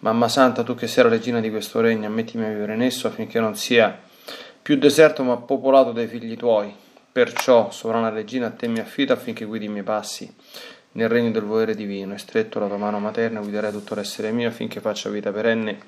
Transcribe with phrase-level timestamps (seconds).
[0.00, 3.06] Mamma Santa, tu che sei la regina di questo regno, ammettimi a vivere in esso
[3.06, 3.98] affinché non sia
[4.60, 6.74] più deserto ma popolato dai figli tuoi.
[7.10, 10.30] Perciò, sovrana regina, a te mi affido affinché guidi i miei passi
[10.92, 14.48] nel regno del volere divino e stretto la tua mano materna guiderai tutto l'essere mio
[14.48, 15.78] affinché faccia vita perenne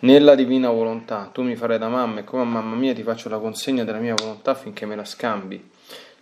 [0.00, 1.30] nella divina volontà.
[1.32, 3.98] Tu mi farai da mamma e come a mamma mia ti faccio la consegna della
[3.98, 5.70] mia volontà affinché me la scambi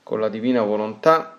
[0.02, 1.38] con la divina volontà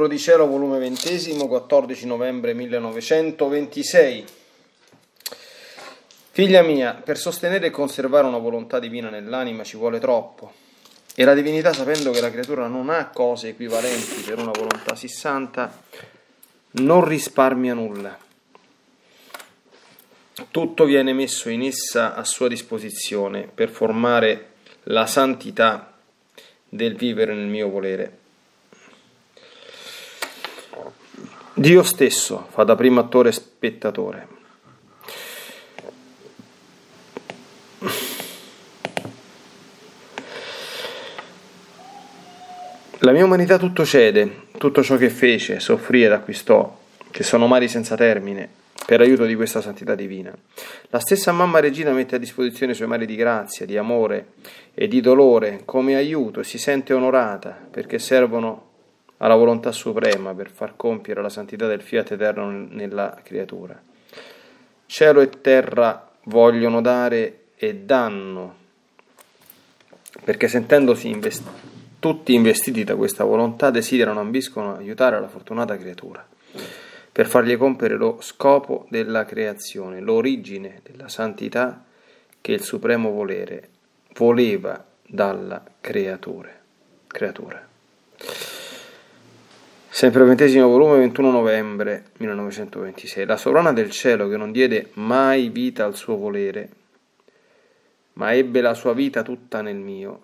[0.00, 4.24] Libro di Cielo, volume XX, 14 novembre 1926.
[6.30, 10.54] Figlia mia, per sostenere e conservare una volontà divina nell'anima ci vuole troppo.
[11.14, 15.06] E la divinità, sapendo che la creatura non ha cose equivalenti per una volontà sì
[15.06, 15.82] santa,
[16.70, 18.16] non risparmia nulla.
[20.50, 24.52] Tutto viene messo in essa a sua disposizione per formare
[24.84, 25.92] la santità
[26.66, 28.19] del vivere nel mio volere.
[31.60, 34.28] Dio stesso fa da primo attore spettatore.
[43.00, 46.78] La mia umanità tutto cede, tutto ciò che fece, soffrì ed acquistò,
[47.10, 48.48] che sono mari senza termine,
[48.86, 50.34] per aiuto di questa santità divina.
[50.88, 54.28] La stessa mamma regina mette a disposizione i suoi mari di grazia, di amore
[54.72, 58.68] e di dolore come aiuto e si sente onorata perché servono
[59.22, 63.80] alla volontà suprema per far compiere la santità del fiat eterno nella creatura.
[64.86, 68.56] Cielo e terra vogliono dare e danno
[70.24, 71.48] perché sentendosi invest-
[71.98, 76.26] tutti investiti da questa volontà desiderano, ambiscono aiutare la fortunata creatura
[77.12, 81.84] per fargli compiere lo scopo della creazione, l'origine della santità
[82.40, 83.68] che il supremo volere
[84.14, 86.50] voleva dalla creatura.
[87.06, 87.68] creatura.
[89.92, 93.26] Sempre ventesimo volume, 21 novembre 1926.
[93.26, 96.68] La sovrana del cielo che non diede mai vita al suo volere,
[98.14, 100.20] ma ebbe la sua vita tutta nel mio,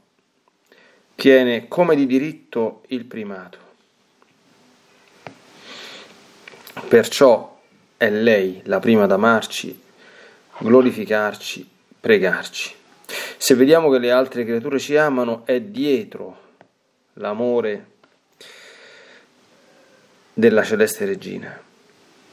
[1.17, 3.65] tiene come di diritto il primato
[6.89, 7.59] Perciò
[7.97, 9.81] è lei la prima ad amarci,
[10.59, 11.69] glorificarci,
[11.99, 12.75] pregarci.
[13.37, 16.39] Se vediamo che le altre creature ci amano, è dietro
[17.15, 17.95] l'amore
[20.39, 21.59] della celeste regina.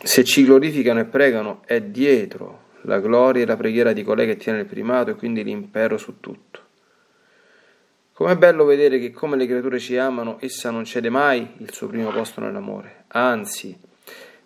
[0.04, 4.36] Se ci glorificano e pregano, è dietro la gloria e la preghiera di colei che
[4.36, 6.60] tiene il primato e quindi l'impero su tutto.
[8.12, 11.88] Com'è bello vedere che come le creature ci amano, essa non cede mai il suo
[11.88, 13.80] primo posto nell'amore, anzi,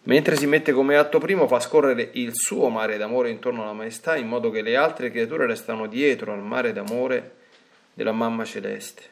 [0.03, 4.15] Mentre si mette come atto primo fa scorrere il suo mare d'amore intorno alla maestà
[4.15, 7.35] in modo che le altre creature restano dietro al mare d'amore
[7.93, 9.03] della mamma celeste,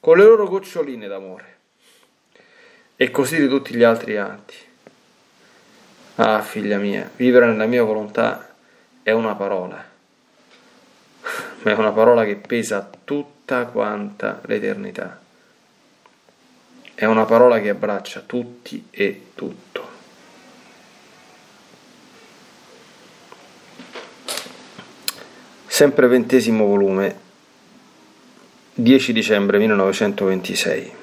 [0.00, 1.53] con le loro goccioline d'amore.
[2.96, 4.54] E così di tutti gli altri atti.
[6.16, 8.54] Ah, figlia mia, vivere nella mia volontà
[9.02, 9.84] è una parola,
[11.62, 15.20] ma è una parola che pesa tutta quanta l'eternità.
[16.94, 19.88] È una parola che abbraccia tutti e tutto.
[25.66, 27.18] Sempre ventesimo volume,
[28.74, 31.02] 10 dicembre 1926.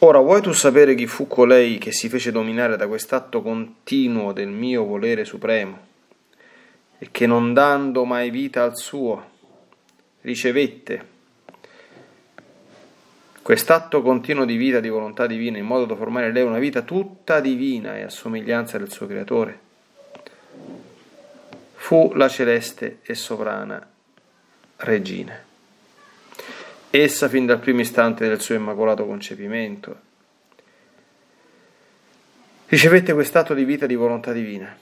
[0.00, 4.48] Ora vuoi tu sapere chi fu colei che si fece dominare da quest'atto continuo del
[4.48, 5.86] mio volere supremo
[6.98, 9.30] e che non dando mai vita al suo
[10.20, 11.16] ricevette
[13.42, 17.40] quest'atto continuo di vita di volontà divina in modo da formare lei una vita tutta
[17.40, 19.66] divina e a somiglianza del suo creatore?
[21.88, 23.84] fu la celeste e sovrana
[24.76, 25.47] regina.
[26.90, 30.00] Essa, fin dal primo istante del suo immacolato concepimento,
[32.66, 34.74] ricevette quest'atto di vita di volontà divina,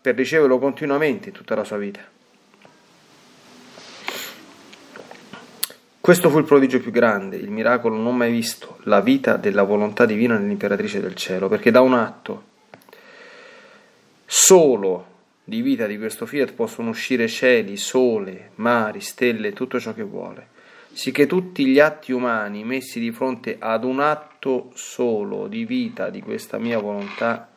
[0.00, 2.00] per riceverlo continuamente in tutta la sua vita.
[6.00, 10.06] Questo fu il prodigio più grande, il miracolo non mai visto, la vita della volontà
[10.06, 12.44] divina nell'imperatrice del cielo, perché da un atto
[14.24, 20.02] solo di vita di questo fiat possono uscire cieli, sole, mari, stelle, tutto ciò che
[20.02, 20.54] vuole,
[20.96, 26.22] sicché tutti gli atti umani messi di fronte ad un atto solo di vita di
[26.22, 27.50] questa mia volontà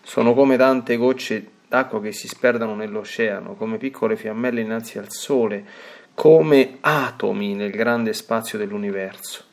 [0.00, 5.66] sono come tante gocce d'acqua che si sperdano nell'oceano, come piccole fiammelle innanzi al sole,
[6.14, 9.44] come atomi nel grande spazio dell'universo.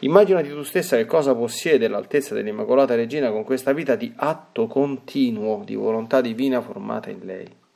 [0.00, 5.64] Immaginati tu stessa che cosa possiede l'altezza dell'Immacolata Regina con questa vita di atto continuo
[5.64, 7.66] di volontà divina formata in lei.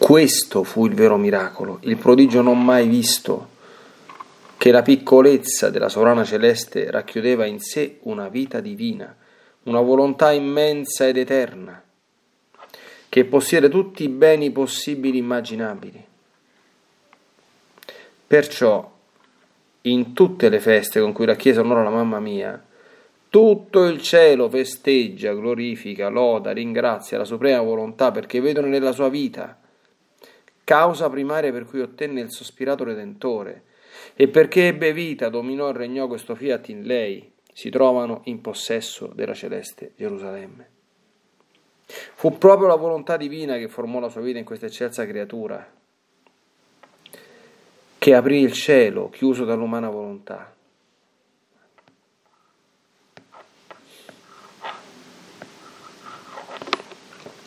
[0.00, 3.48] Questo fu il vero miracolo, il prodigio non mai visto,
[4.56, 9.14] che la piccolezza della sovrana celeste racchiudeva in sé una vita divina,
[9.64, 11.80] una volontà immensa ed eterna,
[13.10, 16.04] che possiede tutti i beni possibili e immaginabili.
[18.26, 18.90] Perciò,
[19.82, 22.60] in tutte le feste con cui la Chiesa onora la mamma mia,
[23.28, 29.59] tutto il cielo festeggia, glorifica, loda, ringrazia la suprema volontà perché vedono nella sua vita
[30.70, 33.64] causa primaria per cui ottenne il sospirato Redentore
[34.14, 39.10] e perché ebbe vita, dominò e regnò questo fiat in lei, si trovano in possesso
[39.12, 40.68] della celeste Gerusalemme.
[42.14, 45.68] Fu proprio la volontà divina che formò la sua vita in questa eccelsa creatura,
[47.98, 50.54] che aprì il cielo chiuso dall'umana volontà.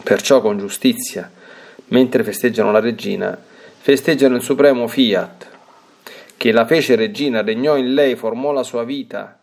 [0.03, 1.31] Perciò con giustizia,
[1.87, 5.49] mentre festeggiano la regina, festeggiano il supremo fiat,
[6.37, 9.39] che la fece regina, regnò in lei, formò la sua vita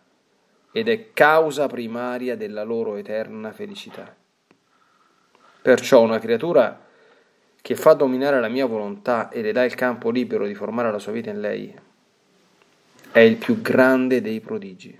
[0.71, 4.15] ed è causa primaria della loro eterna felicità.
[5.61, 6.85] Perciò una creatura
[7.61, 10.99] che fa dominare la mia volontà e le dà il campo libero di formare la
[10.99, 11.73] sua vita in lei,
[13.11, 14.97] è il più grande dei prodigi.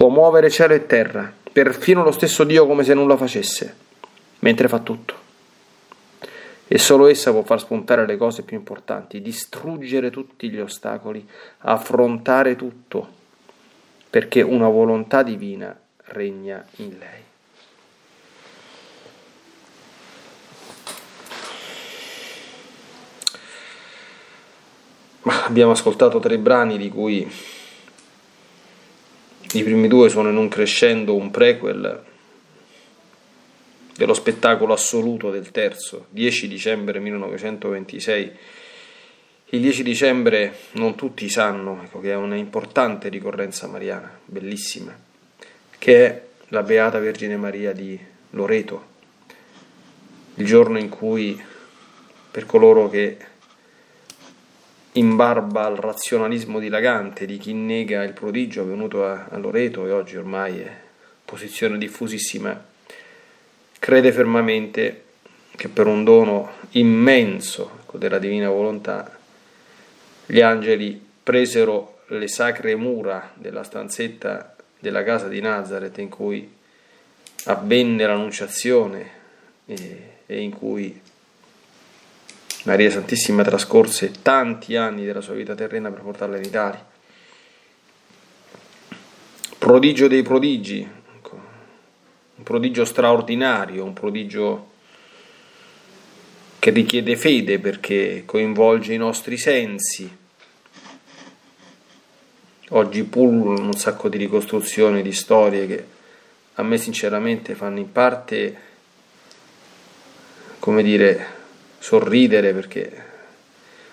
[0.00, 3.76] Può muovere cielo e terra, perfino lo stesso Dio come se nulla facesse,
[4.38, 5.14] mentre fa tutto.
[6.66, 11.28] E solo essa può far spuntare le cose più importanti, distruggere tutti gli ostacoli,
[11.58, 13.08] affrontare tutto,
[14.08, 17.28] perché una volontà divina regna in lei.
[25.44, 27.30] abbiamo ascoltato tre brani di cui
[29.52, 32.04] i primi due sono in un crescendo, un prequel
[33.96, 38.32] dello spettacolo assoluto del terzo, 10 dicembre 1926.
[39.52, 44.96] Il 10 dicembre non tutti sanno ecco, che è una importante ricorrenza mariana, bellissima,
[45.76, 47.98] che è la Beata Vergine Maria di
[48.30, 48.86] Loreto,
[50.36, 51.42] il giorno in cui
[52.30, 53.16] per coloro che
[54.92, 59.92] in barba al razionalismo dilagante di chi nega il prodigio avvenuto a, a Loreto e
[59.92, 60.70] oggi ormai è
[61.24, 62.64] posizione diffusissima,
[63.78, 65.04] crede fermamente
[65.54, 69.16] che per un dono immenso ecco, della divina volontà
[70.26, 76.50] gli angeli presero le sacre mura della stanzetta della casa di Nazareth in cui
[77.44, 79.10] avvenne l'annunciazione
[79.66, 81.00] e, e in cui
[82.64, 86.86] Maria Santissima trascorse tanti anni della sua vita terrena per portarla in Italia.
[89.56, 90.86] Prodigio dei prodigi,
[91.16, 91.40] ecco,
[92.34, 94.68] un prodigio straordinario, un prodigio
[96.58, 100.18] che richiede fede perché coinvolge i nostri sensi.
[102.68, 105.86] Oggi pullulano un sacco di ricostruzioni, di storie che
[106.54, 108.56] a me sinceramente fanno in parte,
[110.58, 111.38] come dire,
[111.80, 113.08] sorridere perché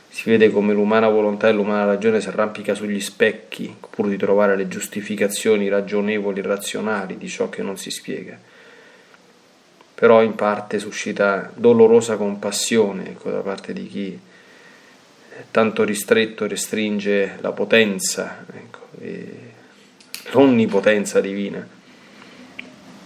[0.10, 4.56] si vede come l'umana volontà e l'umana ragione si arrampica sugli specchi pur di trovare
[4.56, 8.38] le giustificazioni ragionevoli e razionali di ciò che non si spiega.
[9.96, 14.20] Però in parte suscita dolorosa compassione ecco, da parte di chi
[15.50, 18.88] tanto ristretto restringe la potenza ecco,
[20.32, 21.77] l'onnipotenza divina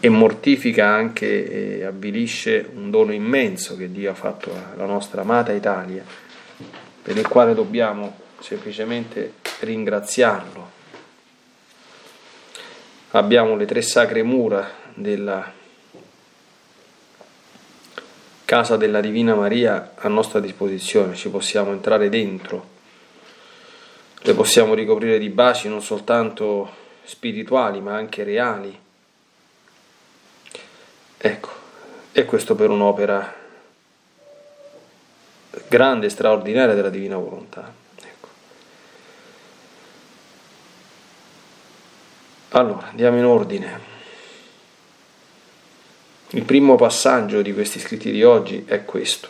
[0.03, 5.51] e mortifica anche e avvilisce un dono immenso che Dio ha fatto alla nostra amata
[5.51, 6.03] Italia,
[7.03, 10.79] per il quale dobbiamo semplicemente ringraziarlo.
[13.11, 15.53] Abbiamo le tre sacre mura della
[18.43, 22.69] casa della Divina Maria a nostra disposizione, ci possiamo entrare dentro,
[24.19, 28.89] le possiamo ricoprire di baci non soltanto spirituali ma anche reali
[31.23, 31.49] Ecco,
[32.13, 33.31] e questo per un'opera
[35.67, 37.71] grande e straordinaria della divina volontà.
[38.01, 38.27] Ecco.
[42.49, 43.79] Allora, andiamo in ordine.
[46.29, 49.29] Il primo passaggio di questi scritti di oggi è questo.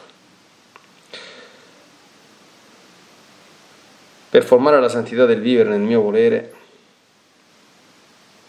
[4.29, 6.53] Per formare la santità del vivere nel mio volere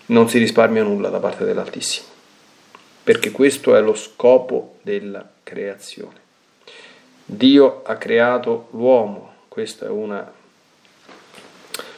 [0.06, 2.11] non si risparmia nulla da parte dell'Altissimo
[3.02, 6.20] perché questo è lo scopo della creazione.
[7.24, 10.30] Dio ha creato l'uomo, questa è una,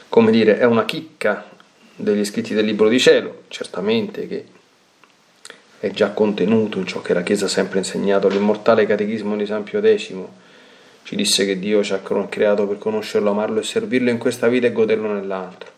[0.09, 1.49] come dire, è una chicca
[1.95, 4.45] degli scritti del Libro di Cielo, certamente che
[5.79, 8.27] è già contenuto in ciò che la Chiesa ha sempre insegnato.
[8.27, 10.13] L'immortale Catechismo di San Pio X
[11.03, 14.67] ci disse che Dio ci ha creato per conoscerlo, amarlo e servirlo in questa vita
[14.67, 15.74] e goderlo nell'altro.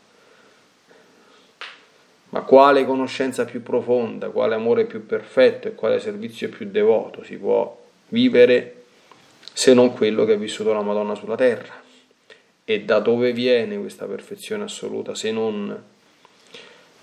[2.29, 7.38] Ma quale conoscenza più profonda, quale amore più perfetto e quale servizio più devoto si
[7.38, 8.84] può vivere
[9.53, 11.81] se non quello che ha vissuto la Madonna sulla terra?
[12.65, 15.84] E da dove viene questa perfezione assoluta se non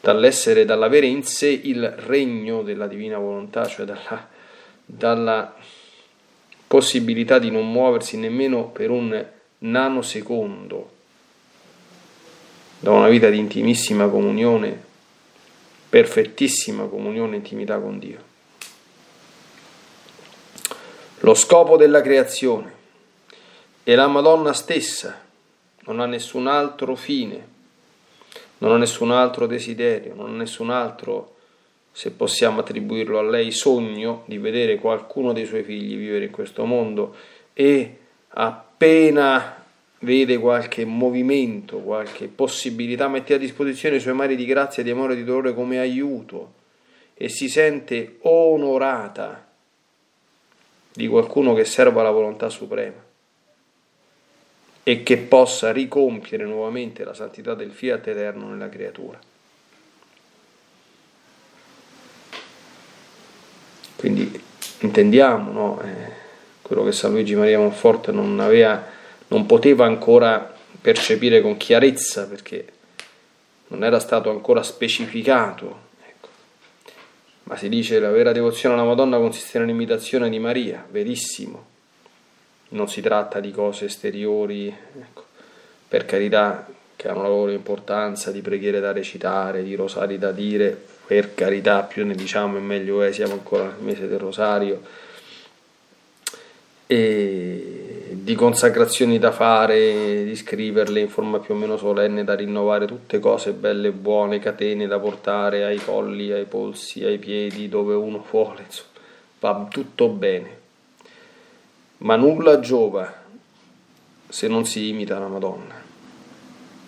[0.01, 4.29] dall'essere, dall'avere in sé il regno della divina volontà, cioè dalla,
[4.85, 5.55] dalla
[6.67, 9.27] possibilità di non muoversi nemmeno per un
[9.59, 10.91] nanosecondo
[12.81, 14.93] da una vita di intimissima comunione
[15.95, 18.19] perfettissima comunione e intimità con Dio.
[21.21, 22.73] Lo scopo della creazione
[23.85, 25.23] e la Madonna stessa
[25.83, 27.47] non ha nessun altro fine,
[28.59, 31.37] non ha nessun altro desiderio, non ha nessun altro,
[31.93, 36.65] se possiamo attribuirlo a lei, sogno di vedere qualcuno dei suoi figli vivere in questo
[36.65, 37.15] mondo
[37.53, 37.99] e
[38.31, 39.64] appena
[40.05, 45.15] vede qualche movimento, qualche possibilità, mette a disposizione i suoi mari di grazia, di amore
[45.15, 46.63] e di dolore come aiuto
[47.15, 49.47] e si sente onorata
[50.93, 53.03] di qualcuno che serva la volontà suprema
[54.87, 59.19] e che possa ricompiere nuovamente la santità del fiat eterno nella creatura.
[63.97, 64.43] Quindi
[64.81, 65.81] intendiamo no?
[65.81, 66.13] eh,
[66.61, 68.87] quello che San Luigi Maria Monforte non, aveva,
[69.29, 72.67] non poteva ancora percepire con chiarezza perché
[73.69, 75.81] non era stato ancora specificato.
[76.07, 76.29] Ecco.
[77.45, 81.73] Ma si dice che la vera devozione alla Madonna consiste nell'imitazione di Maria, verissimo.
[82.69, 85.25] Non si tratta di cose esteriori, ecco.
[85.89, 86.67] per carità,
[86.97, 90.77] che hanno la loro importanza, di preghiere da recitare, di rosari da dire,
[91.07, 94.83] per carità, più ne diciamo e meglio è, siamo ancora nel mese del rosario,
[96.87, 97.84] e
[98.25, 103.19] di consacrazioni da fare, di scriverle in forma più o meno solenne, da rinnovare tutte
[103.19, 108.25] cose belle e buone, catene da portare ai colli, ai polsi, ai piedi, dove uno
[108.31, 108.89] vuole, insomma,
[109.41, 110.59] va tutto bene.
[111.99, 113.13] Ma nulla giova
[114.27, 115.83] se non si imita la Madonna.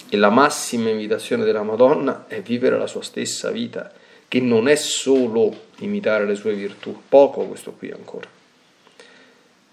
[0.09, 3.93] E la massima imitazione della Madonna è vivere la sua stessa vita
[4.27, 8.27] che non è solo imitare le sue virtù, poco questo qui ancora,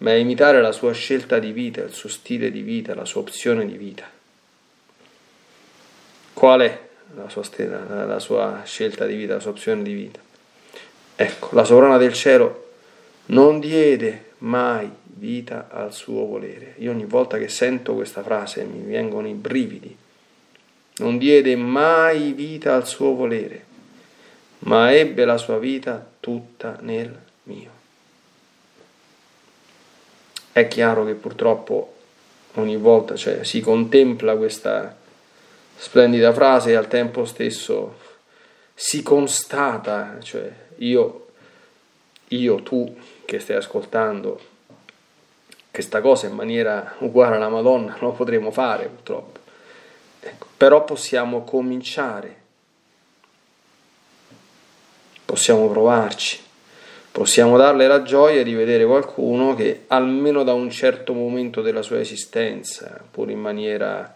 [0.03, 3.21] ma è imitare la sua scelta di vita, il suo stile di vita, la sua
[3.21, 4.09] opzione di vita.
[6.33, 6.79] Qual è
[7.15, 10.19] la sua, stella, la sua scelta di vita, la sua opzione di vita?
[11.15, 12.71] Ecco, la sovrana del cielo
[13.27, 16.75] non diede mai vita al suo volere.
[16.79, 19.95] Io ogni volta che sento questa frase mi vengono i brividi.
[20.97, 23.71] Non diede mai vita al suo volere
[24.65, 27.72] ma ebbe la sua vita tutta nel mio.
[30.53, 31.93] È chiaro che purtroppo
[32.53, 34.95] ogni volta cioè, si contempla questa
[35.75, 37.97] splendida frase e al tempo stesso
[38.73, 41.25] si constata, cioè io,
[42.29, 42.95] io, tu
[43.25, 44.39] che stai ascoltando
[45.71, 49.39] questa cosa in maniera uguale alla Madonna non lo potremo fare purtroppo.
[50.19, 52.41] Ecco, però possiamo cominciare
[55.33, 56.39] possiamo provarci,
[57.13, 61.99] possiamo darle la gioia di vedere qualcuno che almeno da un certo momento della sua
[61.99, 64.15] esistenza, pur in maniera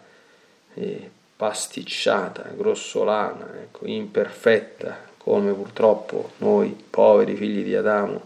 [0.74, 8.20] eh, pasticciata, grossolana, ecco, imperfetta, come purtroppo noi poveri figli di Adamo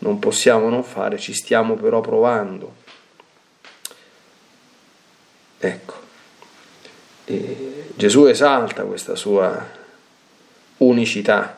[0.00, 2.74] non possiamo non fare, ci stiamo però provando.
[5.58, 5.94] Ecco,
[7.24, 9.66] e Gesù esalta questa sua
[10.78, 11.56] unicità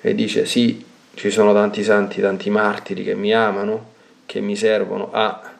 [0.00, 0.82] e dice sì,
[1.18, 5.56] ci sono tanti santi, tanti martiri che mi amano, che mi servono a...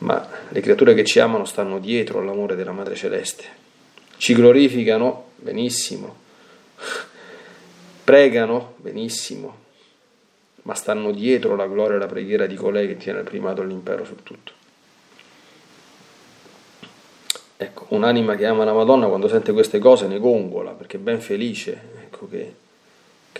[0.00, 3.44] Ma le creature che ci amano stanno dietro all'amore della Madre Celeste.
[4.18, 6.16] Ci glorificano, benissimo.
[8.04, 9.56] Pregano, benissimo.
[10.62, 14.04] Ma stanno dietro la gloria e la preghiera di colei che tiene il primato dell'impero
[14.04, 14.52] su tutto.
[17.56, 21.22] Ecco, un'anima che ama la Madonna quando sente queste cose ne gongola perché è ben
[21.22, 22.54] felice ecco, che,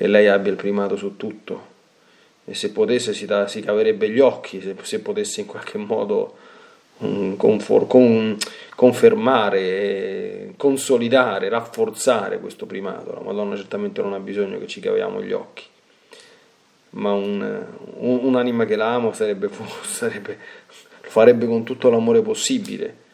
[0.01, 1.69] che, lei abbia il primato su tutto
[2.47, 6.37] e se potesse si, da, si caverebbe gli occhi, se, se potesse in qualche modo
[6.99, 8.37] um, confor, con,
[8.75, 13.13] confermare, consolidare, rafforzare questo primato.
[13.13, 15.65] La Madonna certamente non ha bisogno che ci caviamo gli occhi,
[16.91, 17.67] ma un,
[17.99, 19.51] un, un'anima che la ama sarebbe,
[19.85, 20.39] sarebbe,
[21.03, 23.09] farebbe con tutto l'amore possibile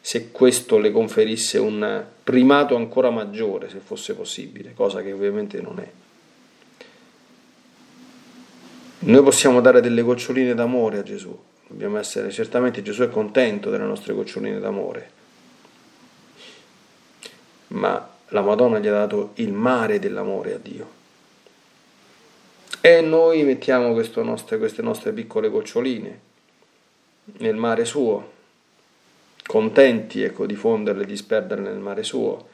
[0.00, 5.78] se questo le conferisse un primato ancora maggiore, se fosse possibile, cosa che ovviamente non
[5.78, 5.99] è.
[9.02, 13.84] Noi possiamo dare delle goccioline d'amore a Gesù, dobbiamo essere, certamente Gesù è contento delle
[13.84, 15.10] nostre goccioline d'amore,
[17.68, 20.98] ma la Madonna gli ha dato il mare dell'amore a Dio.
[22.82, 26.20] E noi mettiamo nostre, queste nostre piccole goccioline
[27.38, 28.32] nel mare suo,
[29.44, 32.48] contenti ecco, di fonderle, di sperderle nel mare suo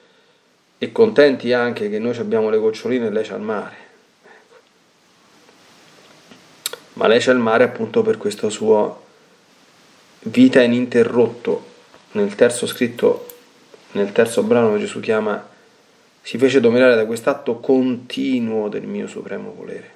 [0.78, 3.76] e contenti anche che noi abbiamo le goccioline e lei c'ha il mare.
[4.24, 4.56] Ecco.
[6.96, 9.04] Ma lei c'ha il mare appunto per questa sua
[10.20, 11.74] vita ininterrotto.
[12.12, 13.26] Nel terzo scritto,
[13.92, 15.46] nel terzo brano Gesù chiama,
[16.22, 19.94] si fece dominare da quest'atto continuo del mio supremo volere.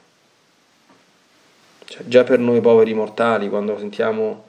[1.86, 4.48] Cioè, già per noi poveri mortali, quando sentiamo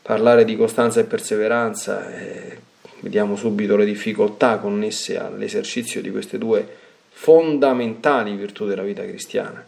[0.00, 2.58] parlare di costanza e perseveranza, eh,
[3.00, 6.66] vediamo subito le difficoltà connesse all'esercizio di queste due
[7.10, 9.64] fondamentali virtù della vita cristiana.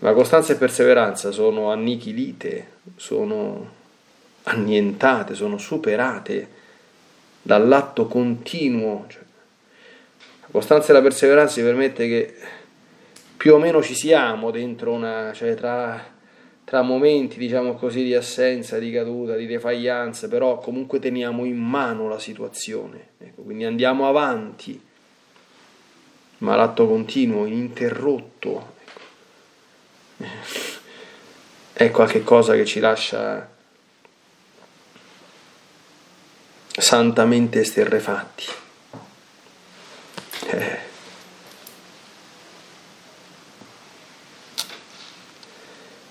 [0.00, 3.76] Ma costanza e perseveranza sono annichilite, sono
[4.44, 6.48] annientate, sono superate
[7.42, 9.06] dall'atto continuo.
[9.08, 9.22] Cioè,
[10.42, 12.34] la costanza e la perseveranza ci permette che
[13.36, 16.00] più o meno ci siamo dentro una, cioè tra,
[16.64, 22.08] tra momenti, diciamo così, di assenza, di caduta, di defaglianza, però comunque teniamo in mano
[22.08, 24.80] la situazione, ecco, quindi andiamo avanti,
[26.38, 28.76] ma l'atto continuo, ininterrotto.
[31.72, 33.48] È qualcosa che ci lascia
[36.78, 38.44] santamente esterrefatti.
[40.46, 40.86] Eh.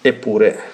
[0.02, 0.72] Eppure,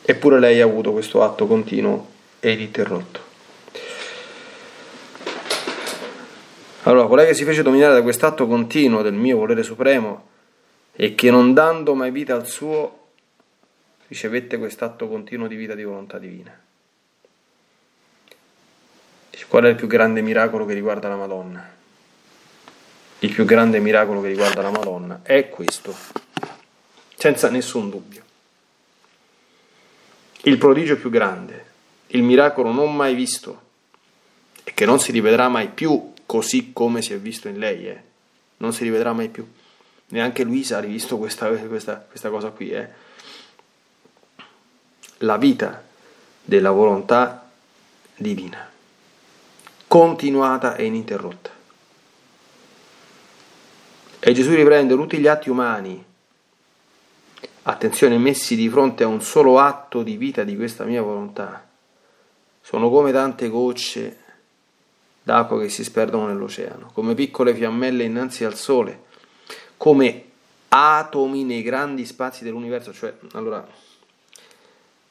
[0.00, 2.08] eppure lei ha avuto questo atto continuo
[2.40, 3.31] e ininterrotto.
[6.82, 10.28] Allora, colei che si fece dominare da quest'atto continuo del mio volere supremo
[10.92, 12.98] e che non dando mai vita al suo
[14.08, 16.58] ricevette quest'atto continuo di vita di volontà divina.
[19.48, 21.80] Qual è il più grande miracolo che riguarda la Madonna?
[23.22, 25.94] il più grande miracolo che riguarda la Madonna è questo,
[27.14, 28.22] senza nessun dubbio.
[30.42, 31.66] Il prodigio più grande,
[32.08, 33.60] il miracolo non mai visto
[34.64, 38.02] e che non si rivedrà mai più così come si è visto in lei, eh.
[38.56, 39.46] non si rivedrà mai più.
[40.08, 42.70] Neanche Luisa ha rivisto questa, questa, questa cosa qui.
[42.70, 42.88] Eh.
[45.18, 45.84] La vita
[46.42, 47.50] della volontà
[48.16, 48.66] divina,
[49.86, 51.50] continuata e ininterrotta.
[54.18, 56.02] E Gesù riprende tutti gli atti umani,
[57.64, 61.68] attenzione, messi di fronte a un solo atto di vita di questa mia volontà.
[62.62, 64.21] Sono come tante gocce
[65.22, 69.04] d'acqua che si sperdono nell'oceano, come piccole fiammelle innanzi al sole,
[69.76, 70.24] come
[70.68, 73.66] atomi nei grandi spazi dell'universo, cioè, allora,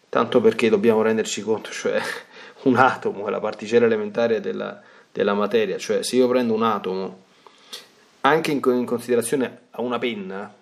[0.09, 2.01] tanto perché dobbiamo renderci conto, cioè,
[2.63, 7.23] un atomo è la particella elementare della, della materia, cioè, se io prendo un atomo
[8.21, 10.53] anche in, in considerazione a una penna,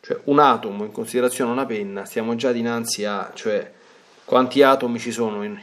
[0.00, 3.72] cioè un atomo in considerazione a una penna, stiamo già dinanzi a, cioè
[4.24, 5.58] quanti atomi ci sono in,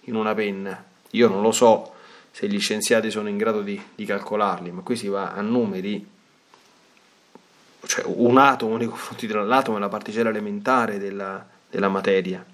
[0.00, 0.84] in una penna.
[1.10, 1.94] Io non lo so
[2.30, 6.06] se gli scienziati sono in grado di, di calcolarli, ma qui si va a numeri,
[7.86, 12.44] cioè un atomo nei confronti dell'atomo è la particella elementare della, della materia.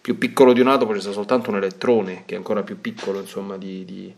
[0.00, 3.56] Più piccolo di un atomo c'è soltanto un elettrone, che è ancora più piccolo insomma,
[3.56, 4.14] di, di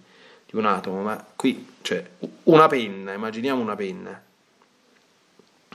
[0.50, 2.02] di un atomo, ma qui, cioè,
[2.44, 4.22] una penna, immaginiamo una penna,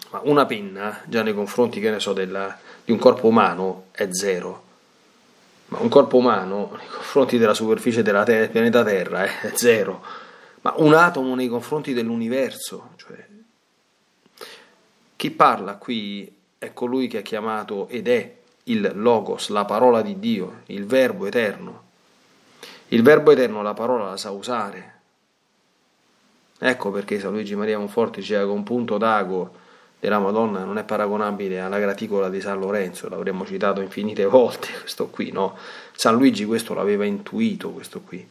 [0.09, 4.07] ma una penna, già nei confronti, che ne so, della, di un corpo umano, è
[4.09, 4.62] zero.
[5.67, 10.03] Ma un corpo umano, nei confronti della superficie del ter- pianeta Terra, è zero.
[10.61, 13.27] Ma un atomo nei confronti dell'universo, cioè,
[15.15, 20.19] chi parla qui è colui che ha chiamato ed è il Logos, la parola di
[20.19, 21.81] Dio, il Verbo eterno.
[22.89, 24.91] Il Verbo Eterno la parola la sa usare.
[26.59, 29.61] Ecco perché San Luigi Maria Monforte diceva che un punto d'ago
[30.03, 35.07] della Madonna non è paragonabile alla graticola di San Lorenzo, l'avremmo citato infinite volte questo
[35.07, 35.57] qui, no?
[35.93, 38.27] San Luigi questo l'aveva intuito, questo qui.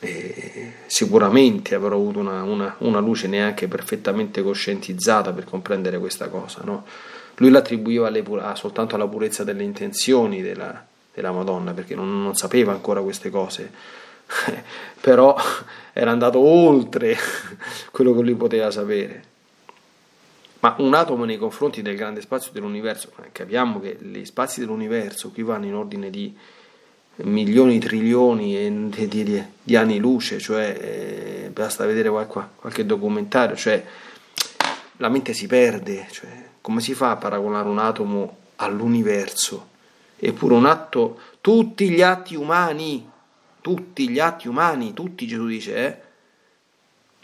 [0.00, 6.60] E sicuramente avrò avuto una, una, una, luce neanche perfettamente coscientizzata per comprendere questa cosa,
[6.62, 6.84] no?
[7.36, 12.72] Lui l'attribuiva alle, soltanto alla purezza delle intenzioni della, della Madonna, perché non, non sapeva
[12.72, 13.72] ancora queste cose,
[15.00, 15.34] però
[15.94, 17.16] era andato oltre
[17.90, 19.28] quello che lui poteva sapere.
[20.60, 25.42] Ma un atomo nei confronti del grande spazio dell'universo, capiamo che gli spazi dell'universo qui
[25.42, 26.36] vanno in ordine di
[27.16, 33.82] milioni, trilioni di, di, di anni luce, cioè eh, basta vedere qualche, qualche, documentario, cioè
[34.98, 36.28] la mente si perde, cioè,
[36.60, 39.68] come si fa a paragonare un atomo all'universo?
[40.20, 43.08] eppure un atto, tutti gli atti umani,
[43.62, 46.00] tutti gli atti umani, tutti Gesù dice, eh?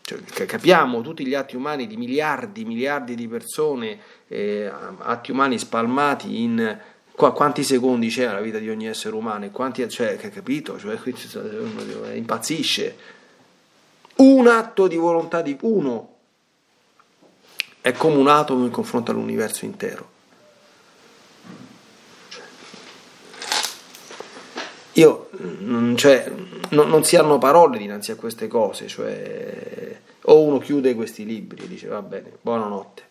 [0.08, 6.42] Cioè, capiamo tutti gli atti umani di miliardi, miliardi di persone, eh, atti umani spalmati
[6.42, 6.78] in
[7.10, 10.78] qua, quanti secondi c'è la vita di ogni essere umano, quanti, cioè, capito?
[10.78, 10.96] Cioè,
[12.14, 12.96] impazzisce.
[14.18, 16.14] Un atto di volontà di uno
[17.80, 20.15] è come un atomo in confronto all'universo intero.
[24.96, 25.28] Io,
[25.96, 26.30] cioè,
[26.70, 31.64] non, non, si hanno parole dinanzi a queste cose, cioè, o uno chiude questi libri
[31.64, 33.02] e dice va bene, buonanotte,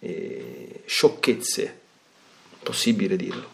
[0.00, 1.80] e sciocchezze,
[2.62, 3.48] possibile dirlo,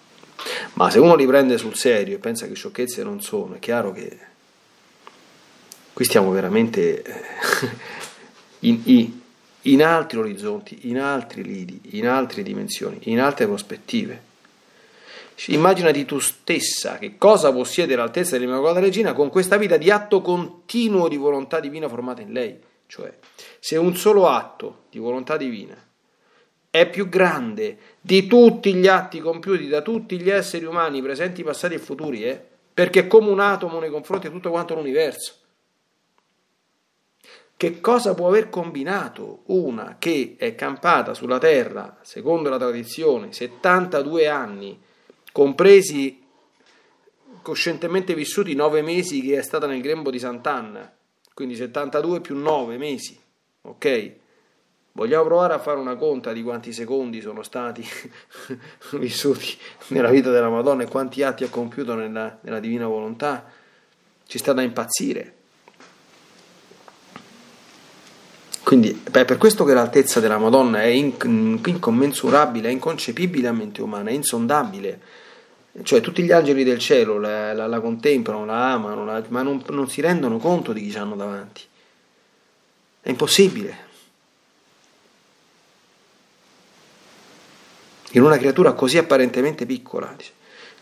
[0.74, 3.92] ma se uno li prende sul serio e pensa che sciocchezze non sono, è chiaro
[3.92, 4.18] che
[5.92, 7.04] qui stiamo veramente
[8.60, 9.20] in, in,
[9.62, 14.26] in altri orizzonti, in altri lidi, in altre dimensioni, in altre prospettive
[15.46, 21.08] Immaginati tu stessa che cosa possiede l'altezza dell'Immacolata Regina con questa vita di atto continuo
[21.08, 22.58] di volontà divina formata in lei.
[22.86, 23.16] Cioè,
[23.60, 25.76] se un solo atto di volontà divina
[26.70, 31.74] è più grande di tutti gli atti compiuti da tutti gli esseri umani presenti, passati
[31.74, 32.42] e futuri, eh?
[32.74, 35.34] perché è come un atomo nei confronti di tutto quanto l'universo.
[37.56, 44.28] Che cosa può aver combinato una che è campata sulla terra, secondo la tradizione, 72
[44.28, 44.80] anni,
[45.38, 46.20] compresi
[47.42, 50.92] coscientemente vissuti 9 mesi che è stata nel grembo di Sant'Anna,
[51.32, 53.16] quindi 72 più 9 mesi,
[53.62, 54.12] ok?
[54.90, 57.86] Vogliamo provare a fare una conta di quanti secondi sono stati
[58.98, 59.56] vissuti
[59.90, 63.48] nella vita della Madonna e quanti atti ha compiuto nella, nella divina volontà?
[64.26, 65.34] Ci sta da impazzire.
[68.64, 74.10] Quindi beh, per questo che l'altezza della Madonna è incommensurabile, è inconcepibile a mente umana,
[74.10, 75.26] è insondabile.
[75.82, 79.62] Cioè tutti gli angeli del cielo la, la, la contemplano, la amano, la, ma non,
[79.68, 81.62] non si rendono conto di chi hanno davanti.
[83.00, 83.86] È impossibile.
[88.12, 90.14] in una creatura così apparentemente piccola.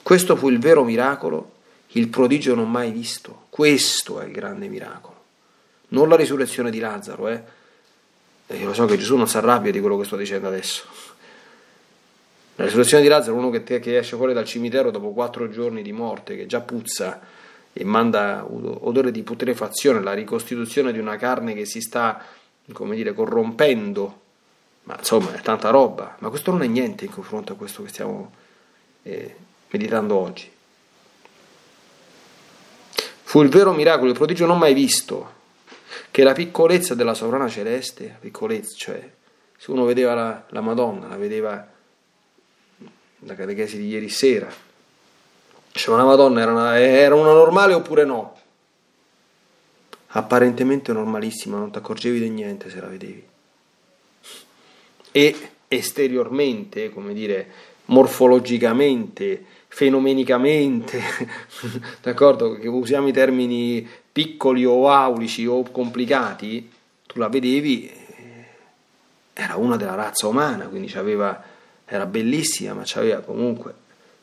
[0.03, 1.53] Questo fu il vero miracolo,
[1.88, 3.46] il prodigio non mai visto.
[3.51, 5.14] Questo è il grande miracolo.
[5.88, 7.42] Non la risurrezione di Lazzaro, eh.
[8.49, 10.85] E lo so che Gesù non si arrabbia di quello che sto dicendo adesso.
[12.57, 15.83] La risurrezione di Lazzaro, uno che, te, che esce fuori dal cimitero dopo quattro giorni
[15.83, 17.21] di morte, che già puzza
[17.73, 22.25] e manda odore di putrefazione, la ricostituzione di una carne che si sta,
[22.73, 24.25] come dire, corrompendo
[24.87, 27.88] ma insomma è tanta roba, ma questo non è niente in confronto a questo che
[27.88, 28.33] stiamo
[29.03, 29.37] eh,
[29.71, 30.51] meditando oggi.
[33.23, 35.35] Fu il vero miracolo, il prodigio non mai visto,
[36.12, 39.11] che la piccolezza della sovrana celeste, piccolezza, cioè
[39.57, 41.66] se uno vedeva la, la Madonna, la vedeva
[43.27, 44.53] la catechesi di ieri sera,
[45.73, 48.35] diceva la Madonna era una, era una normale oppure no?
[50.09, 53.35] Apparentemente normalissima, non ti accorgevi di niente se la vedevi
[55.17, 55.35] e
[55.69, 57.49] esteriormente, come dire,
[57.87, 61.01] morfologicamente, fenomenicamente,
[62.03, 62.59] d'accordo?
[62.59, 66.71] Che usiamo i termini piccoli o aulici o complicati,
[67.07, 68.45] tu la vedevi, eh,
[69.33, 70.89] era una della razza umana, quindi
[71.87, 73.75] era bellissima, ma aveva comunque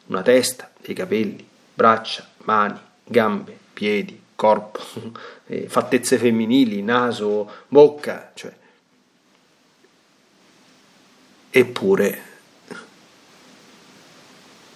[0.08, 4.82] una testa, dei capelli, braccia, mani, gambe, piedi, corpo,
[5.48, 8.54] eh, fattezze femminili, naso, bocca, cioè
[11.56, 12.22] eppure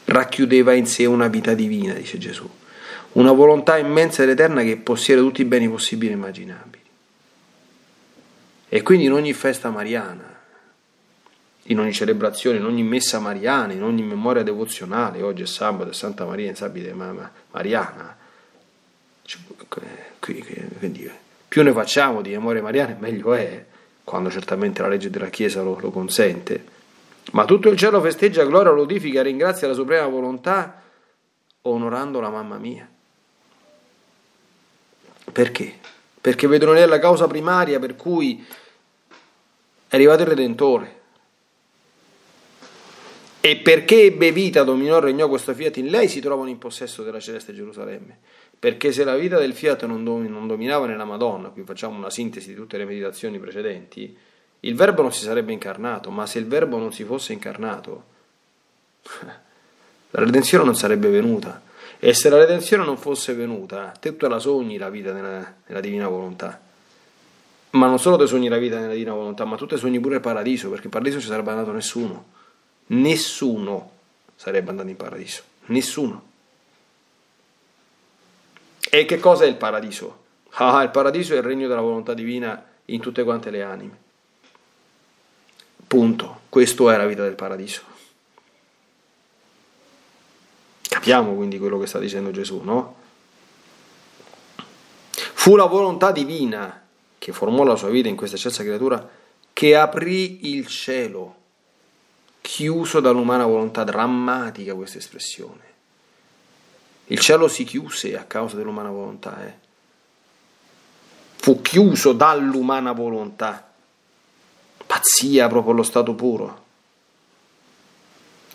[0.06, 2.48] racchiudeva in sé una vita divina, dice Gesù,
[3.14, 6.84] una volontà immensa ed eterna che possiede tutti i beni possibili e immaginabili.
[8.70, 10.27] E quindi in ogni festa mariana,
[11.70, 15.94] in ogni celebrazione, in ogni messa mariana, in ogni memoria devozionale, oggi è sabato, è
[15.94, 18.16] Santa Maria in sabide Mariana,
[20.20, 21.12] quindi
[21.48, 23.66] più ne facciamo di memorie mariane meglio è
[24.04, 26.76] quando certamente la legge della Chiesa lo, lo consente.
[27.32, 30.82] Ma tutto il cielo festeggia, gloria, lodifica, ringrazia la suprema volontà,
[31.64, 32.88] onorando la mamma mia.
[35.30, 35.78] Perché?
[36.22, 38.46] Perché vedono lei la causa primaria per cui
[39.88, 40.97] è arrivato il Redentore.
[43.40, 47.20] E perché ebbe vita, dominò regnò questo fiat in lei, si trovano in possesso della
[47.20, 48.18] celeste Gerusalemme.
[48.60, 52.56] Perché se la vita del fiat non, dominava nella Madonna, qui facciamo una sintesi di
[52.56, 54.18] tutte le meditazioni precedenti,
[54.62, 58.04] il verbo non si sarebbe incarnato, ma se il verbo non si fosse incarnato,
[59.22, 61.62] la redenzione non sarebbe venuta.
[62.00, 65.80] E se la redenzione non fosse venuta, te tu la sogni la vita nella, nella
[65.80, 66.60] divina volontà.
[67.72, 70.16] Ma non solo te sogni la vita nella divina volontà, ma tu te sogni pure
[70.16, 72.36] il paradiso, perché in paradiso ci sarebbe andato nessuno.
[72.88, 73.92] Nessuno
[74.36, 75.44] sarebbe andato in paradiso.
[75.66, 76.26] Nessuno.
[78.90, 80.26] E che cosa è il paradiso?
[80.52, 83.98] Ah, il paradiso è il regno della volontà divina in tutte quante le anime.
[85.88, 86.42] Punto.
[86.50, 87.82] Questo è la vita del paradiso.
[90.82, 92.96] Capiamo quindi quello che sta dicendo Gesù, no?
[95.12, 96.86] Fu la volontà divina
[97.18, 99.08] che formò la sua vita in questa eccelsa creatura
[99.54, 101.36] che aprì il cielo,
[102.42, 105.66] chiuso dall'umana volontà, drammatica questa espressione.
[107.06, 109.54] Il cielo si chiuse a causa dell'umana volontà, eh.
[111.36, 113.72] fu chiuso dall'umana volontà.
[114.86, 116.66] Pazzia proprio allo stato puro.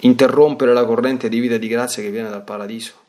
[0.00, 3.00] Interrompere la corrente di vita e di grazia che viene dal paradiso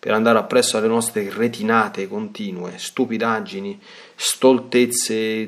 [0.00, 3.78] per andare appresso alle nostre retinate continue, stupidaggini,
[4.16, 5.46] stoltezze,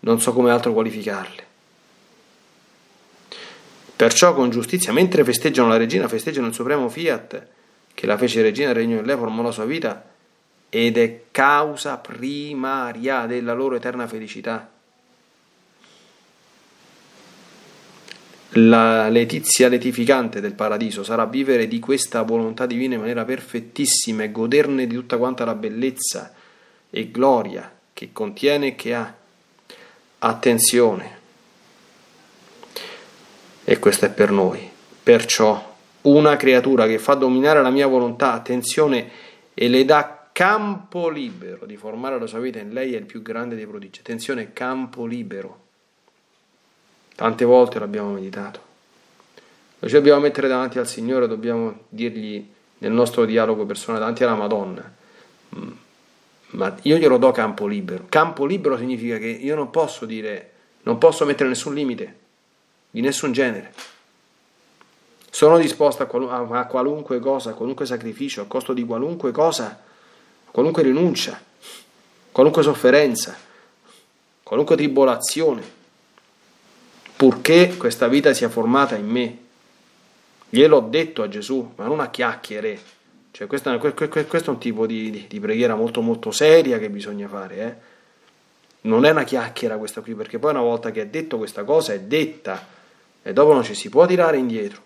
[0.00, 1.45] non so come altro qualificarle.
[3.96, 7.46] Perciò con giustizia, mentre festeggiano la regina, festeggiano il supremo fiat
[7.94, 10.04] che la fece regina del regno di lei, formò la sua vita
[10.68, 14.70] ed è causa primaria della loro eterna felicità.
[18.50, 24.30] La letizia letificante del paradiso sarà vivere di questa volontà divina in maniera perfettissima e
[24.30, 26.34] goderne di tutta quanta la bellezza
[26.90, 29.14] e gloria che contiene e che ha.
[30.18, 31.15] Attenzione,
[33.68, 34.70] e questo è per noi.
[35.02, 39.10] Perciò una creatura che fa dominare la mia volontà, attenzione,
[39.54, 43.22] e le dà campo libero di formare la sua vita in lei è il più
[43.22, 43.98] grande dei prodigi.
[43.98, 45.64] Attenzione, campo libero.
[47.16, 48.60] Tante volte l'abbiamo meditato.
[49.80, 52.46] Noi ci dobbiamo mettere davanti al Signore, dobbiamo dirgli
[52.78, 54.94] nel nostro dialogo personale davanti alla Madonna.
[55.56, 55.70] Mm,
[56.50, 58.06] ma io glielo do campo libero.
[58.08, 60.52] Campo libero significa che io non posso dire,
[60.82, 62.24] non posso mettere nessun limite
[62.96, 63.74] di nessun genere.
[65.28, 69.66] Sono disposto a, qual- a qualunque cosa, a qualunque sacrificio, a costo di qualunque cosa,
[70.46, 71.38] a qualunque rinuncia,
[72.32, 73.36] qualunque sofferenza,
[74.42, 75.62] qualunque tribolazione,
[77.16, 79.38] purché questa vita sia formata in me.
[80.48, 82.80] Gliel'ho detto a Gesù, ma non a chiacchiere.
[83.30, 87.56] Cioè, questo è un tipo di, di, di, preghiera molto molto seria che bisogna fare.
[87.58, 87.74] Eh?
[88.88, 91.92] Non è una chiacchiera questa qui, perché poi una volta che è detto questa cosa
[91.92, 92.75] è detta
[93.26, 94.80] e dopo non ci si può tirare indietro.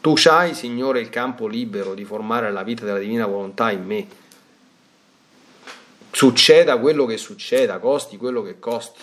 [0.00, 4.06] Tu c'hai, Signore, il campo libero di formare la vita della divina volontà in me.
[6.12, 9.00] Succeda quello che succeda, costi quello che costi.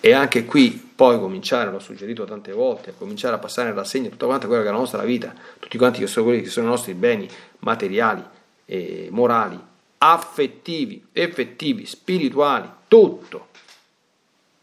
[0.00, 4.08] E anche qui poi cominciare, l'ho suggerito tante volte, a cominciare a passare in rassegna
[4.08, 6.66] tutta quanta quella che è la nostra vita, tutti quanti che sono quelli che sono
[6.66, 7.28] i nostri beni
[7.60, 8.24] materiali
[8.64, 13.48] e morali, affettivi, effettivi, spirituali, tutto,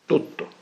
[0.05, 0.61] tutto.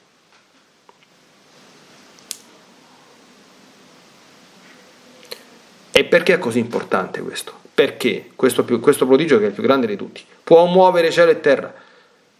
[5.91, 7.53] E perché è così importante questo?
[7.73, 11.31] Perché questo, più, questo prodigio che è il più grande di tutti può muovere cielo
[11.31, 11.73] e terra,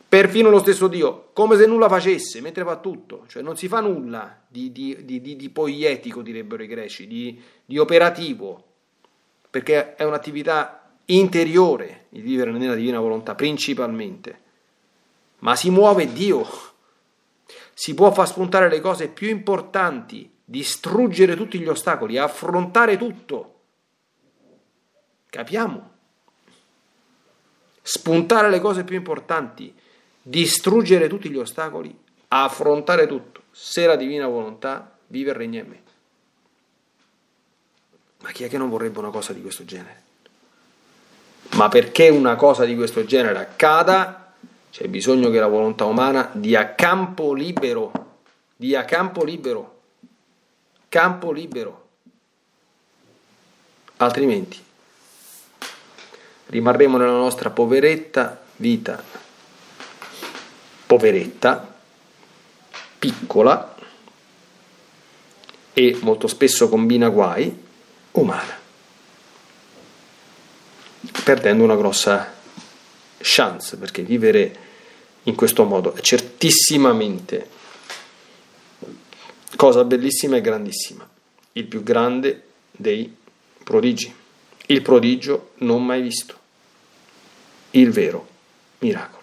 [0.08, 3.80] perfino lo stesso Dio, come se nulla facesse, mentre fa tutto, cioè non si fa
[3.80, 8.64] nulla di, di, di, di poietico, direbbero i greci, di operativo,
[9.50, 14.40] perché è un'attività interiore il vivere nella divina volontà principalmente,
[15.40, 16.48] ma si muove Dio.
[17.74, 23.60] Si può far spuntare le cose più importanti, distruggere tutti gli ostacoli, affrontare tutto.
[25.30, 25.90] Capiamo?
[27.82, 29.74] Spuntare le cose più importanti,
[30.22, 33.44] distruggere tutti gli ostacoli, affrontare tutto.
[33.52, 35.82] Se la divina volontà vive e regna in me.
[38.22, 40.10] Ma chi è che non vorrebbe una cosa di questo genere?
[41.56, 44.34] Ma perché una cosa di questo genere accada,
[44.72, 47.92] c'è bisogno che la volontà umana dia campo libero,
[48.56, 49.82] dia campo libero,
[50.88, 51.88] campo libero.
[53.98, 54.64] Altrimenti
[56.48, 59.04] rimarremo nella nostra poveretta vita,
[60.86, 61.76] poveretta,
[62.98, 63.76] piccola
[65.74, 67.64] e molto spesso combina guai,
[68.12, 68.61] umana
[71.24, 72.34] perdendo una grossa
[73.20, 74.70] chance, perché vivere
[75.24, 77.50] in questo modo è certissimamente
[79.56, 81.08] cosa bellissima e grandissima,
[81.54, 83.16] il più grande dei
[83.64, 84.14] prodigi,
[84.68, 86.36] il prodigio non mai visto,
[87.72, 88.28] il vero
[88.80, 89.21] miracolo.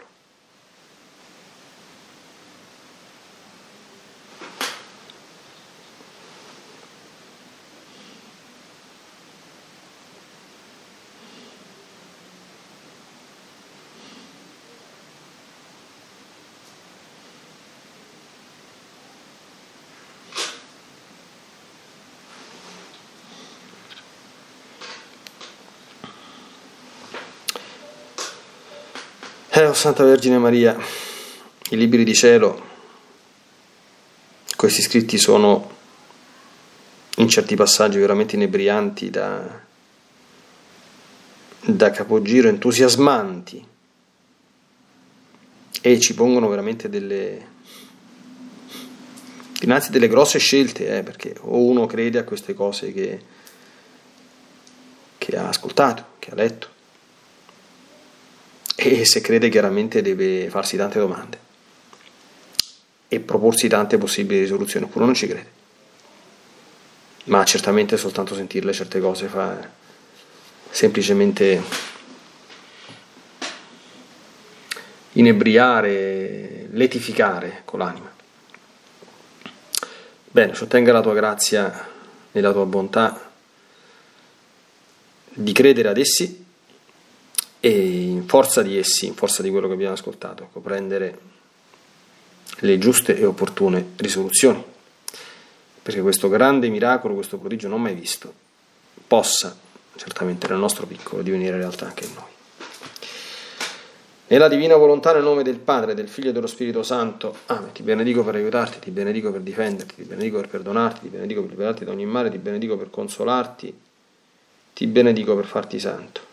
[29.69, 30.75] Oh Santa Vergine Maria,
[31.69, 32.59] i libri di cielo,
[34.57, 35.71] questi scritti sono
[37.17, 39.61] in certi passaggi veramente inebrianti da,
[41.61, 43.67] da capogiro, entusiasmanti.
[45.83, 47.47] E ci pongono veramente delle
[49.61, 53.21] dinanzi delle grosse scelte, eh, perché o uno crede a queste cose che,
[55.19, 56.77] che ha ascoltato, che ha letto,
[58.81, 61.39] e se crede chiaramente deve farsi tante domande
[63.09, 65.51] e proporsi tante possibili risoluzioni, oppure non ci crede.
[67.25, 69.69] Ma certamente soltanto sentirle certe cose fa
[70.71, 71.61] semplicemente
[75.13, 78.15] inebriare, letificare con l'anima.
[80.31, 81.89] Bene, ci la tua grazia
[82.31, 83.29] e la tua bontà
[85.31, 86.47] di credere ad essi
[87.61, 91.19] e in forza di essi, in forza di quello che abbiamo ascoltato, ecco, prendere
[92.61, 94.63] le giuste e opportune risoluzioni,
[95.83, 98.33] perché questo grande miracolo, questo prodigio non mai visto,
[99.07, 99.57] possa
[99.97, 102.37] certamente nel nostro piccolo divenire realtà anche in noi.
[104.31, 107.73] Nella divina volontà, nel nome del Padre, del Figlio e dello Spirito Santo, Amen.
[107.73, 111.51] Ti benedico per aiutarti, ti benedico per difenderti, ti benedico per perdonarti, ti benedico per
[111.51, 113.75] liberarti da ogni male, ti benedico per consolarti,
[114.75, 116.28] ti benedico per farti santo.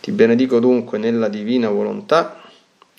[0.00, 2.40] Ti benedico dunque nella divina volontà,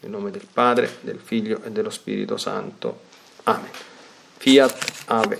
[0.01, 3.01] nel nome del Padre, del Figlio e dello Spirito Santo.
[3.43, 3.69] Amen.
[4.37, 5.39] Fiat Ave.